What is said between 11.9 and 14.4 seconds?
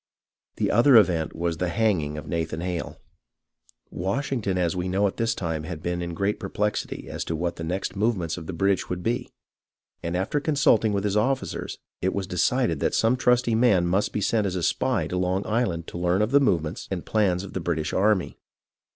it was de cided that some trusty man must be